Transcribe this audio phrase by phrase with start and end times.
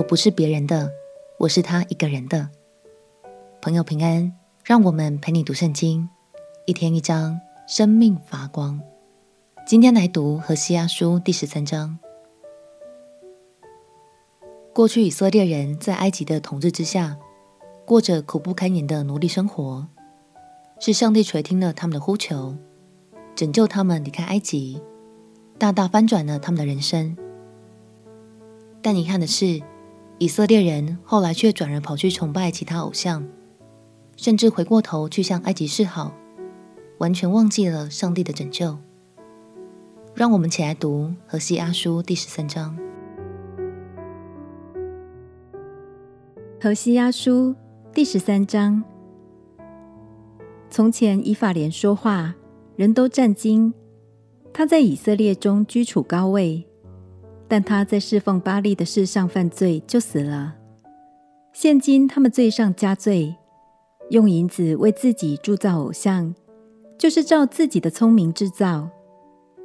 [0.00, 0.90] 我不是别人的，
[1.36, 2.48] 我是他一个人的。
[3.60, 4.34] 朋友平安，
[4.64, 6.08] 让我们陪你读圣经，
[6.64, 7.38] 一天一章，
[7.68, 8.80] 生命发光。
[9.66, 11.98] 今天来读何西阿书第十三章。
[14.72, 17.18] 过去以色列人在埃及的统治之下，
[17.84, 19.86] 过着苦不堪言的奴隶生活，
[20.80, 22.56] 是上帝垂听了他们的呼求，
[23.34, 24.80] 拯救他们离开埃及，
[25.58, 27.14] 大大翻转了他们的人生。
[28.80, 29.60] 但遗憾的是，
[30.22, 33.26] 以色列人后来却转而跑去崇拜其他偶像，
[34.18, 36.14] 甚至回过头去向埃及示好，
[36.98, 38.76] 完全忘记了上帝的拯救。
[40.14, 42.76] 让我们起来读何西阿书第十三章。
[46.60, 47.54] 何西阿书
[47.94, 48.84] 第十三章。
[50.68, 52.34] 从前以法莲说话，
[52.76, 53.72] 人都战惊；
[54.52, 56.66] 他在以色列中居处高位。
[57.50, 60.54] 但他在侍奉巴力的事上犯罪，就死了。
[61.52, 63.34] 现今他们罪上加罪，
[64.10, 66.32] 用银子为自己铸造偶像，
[66.96, 68.88] 就是照自己的聪明制造，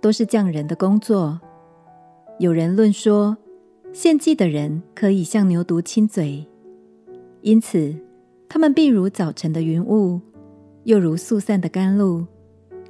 [0.00, 1.40] 都是匠人的工作。
[2.40, 3.36] 有人论说，
[3.92, 6.44] 献祭的人可以向牛犊亲嘴，
[7.42, 7.94] 因此
[8.48, 10.20] 他们必如早晨的云雾，
[10.82, 12.26] 又如速散的甘露，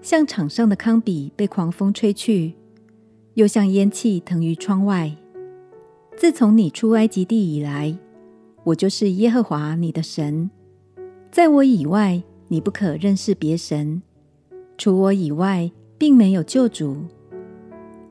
[0.01, 2.55] 像场上的糠秕被狂风吹去。
[3.39, 5.15] 又像烟气腾于窗外。
[6.17, 7.97] 自从你出埃及地以来，
[8.65, 10.51] 我就是耶和华你的神，
[11.31, 14.03] 在我以外，你不可认识别神；
[14.77, 16.97] 除我以外，并没有救主。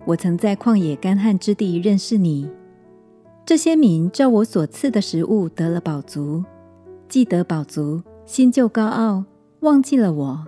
[0.05, 2.49] 我曾在旷野干旱之地认识你。
[3.45, 6.41] 这些民照我所赐的食物得了饱足，
[7.09, 9.25] 既得饱足，心就高傲，
[9.59, 10.47] 忘记了我。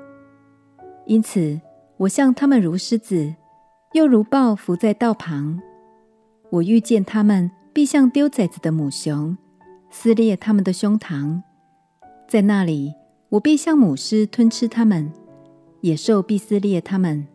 [1.06, 1.60] 因此，
[1.98, 3.36] 我向他们如狮子。
[3.94, 5.60] 又如豹伏在道旁，
[6.52, 9.36] 我遇见他们，必像丢崽子的母熊，
[9.90, 11.42] 撕裂他们的胸膛。
[12.28, 12.94] 在那里，
[13.30, 15.12] 我必像母狮吞吃他们，
[15.82, 17.26] 野兽必撕裂他们。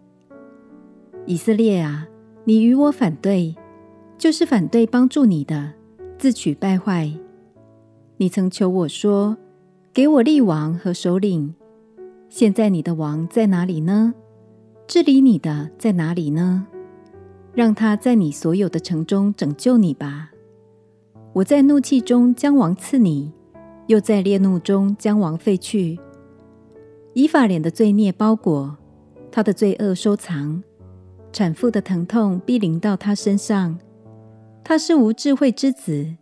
[1.26, 2.06] 以色列啊，
[2.44, 3.56] 你与我反对，
[4.16, 5.72] 就是反对帮助你的，
[6.16, 7.12] 自取败坏。
[8.18, 9.36] 你曾求我说
[9.92, 11.56] ：“给我立王和首领。”
[12.30, 14.14] 现在你的王在哪里呢？
[14.86, 16.66] 治理你的在哪里呢？
[17.54, 20.30] 让他在你所有的城中拯救你吧。
[21.32, 23.32] 我在怒气中将王赐你，
[23.86, 25.98] 又在烈怒中将王废去。
[27.14, 28.76] 以法莲的罪孽包裹，
[29.32, 30.62] 他的罪恶收藏，
[31.32, 33.78] 产妇的疼痛必临到他身上。
[34.62, 36.14] 他是无智慧之子，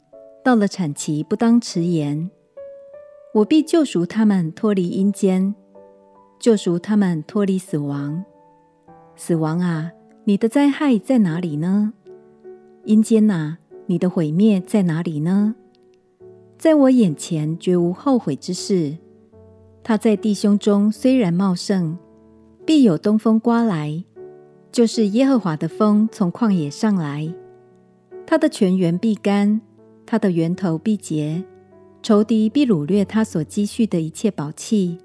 [0.45, 2.31] 到了产期不当迟延。
[3.35, 5.55] 我必救赎他们脱离阴间，
[6.39, 8.25] 救赎他们脱离死亡。
[9.15, 9.93] 死亡啊，
[10.25, 11.93] 你的灾害在哪里呢？
[12.85, 15.55] 阴间呐，你的毁灭在哪里呢？
[16.59, 18.97] 在我眼前绝无后悔之事。
[19.85, 21.99] 他在弟兄中虽然茂盛，
[22.65, 24.05] 必有东风刮来，
[24.71, 27.33] 就是耶和华的风从旷野上来。
[28.25, 29.61] 他的泉源必干，
[30.07, 31.45] 他的源头必竭，
[32.01, 34.99] 仇敌必掳掠他所积蓄的一切宝器。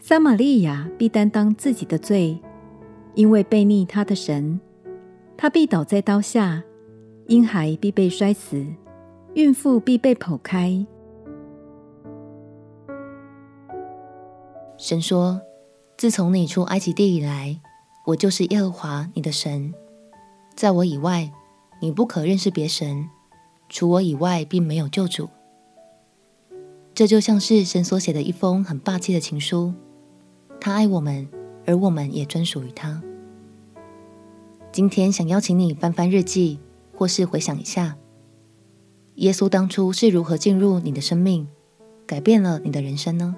[0.00, 2.38] 撒玛利亚必担当自己的罪。
[3.18, 4.60] 因为悖逆他的神，
[5.36, 6.62] 他必倒在刀下；
[7.26, 8.64] 婴孩必被摔死，
[9.34, 10.86] 孕妇必被剖开。
[14.76, 15.40] 神说
[15.98, 17.60] ：“自从你出埃及地以来，
[18.06, 19.74] 我就是耶和华你的神，
[20.54, 21.32] 在我以外，
[21.80, 23.08] 你不可认识别神；
[23.68, 25.28] 除我以外，并没有救主。”
[26.94, 29.74] 这就像是神所写的一封很霸气的情书。
[30.60, 31.28] 他爱我们，
[31.66, 33.02] 而我们也专属于他。
[34.78, 36.60] 今天想邀请你翻翻日记，
[36.96, 37.96] 或是回想一下，
[39.16, 41.48] 耶稣当初是如何进入你的生命，
[42.06, 43.34] 改变了你的人生呢？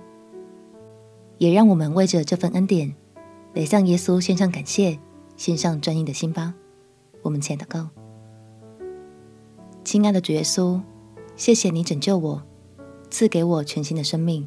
[1.38, 2.94] 也让我们为着这份恩典，
[3.54, 4.98] 来向耶稣献上感谢，
[5.38, 6.54] 献上专一的心吧。
[7.22, 7.88] 我们前祷告：
[9.82, 10.82] 亲爱的主耶稣，
[11.36, 12.42] 谢谢你拯救我，
[13.08, 14.46] 赐给我全新的生命。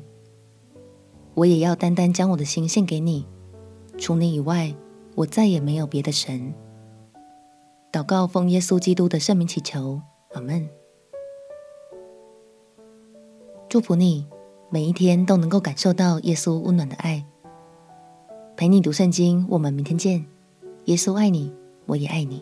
[1.33, 3.25] 我也要单单将我的心献给你，
[3.97, 4.75] 除你以外，
[5.15, 6.53] 我再也没有别的神。
[7.93, 10.01] 祷告奉耶稣基督的圣名祈求，
[10.31, 10.67] 阿门。
[13.69, 14.25] 祝福你，
[14.71, 17.23] 每一天都能够感受到耶稣温暖的爱。
[18.57, 20.25] 陪你读圣经，我们明天见。
[20.85, 21.53] 耶稣爱你，
[21.85, 22.41] 我也爱你。